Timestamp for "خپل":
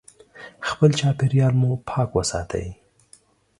0.67-0.89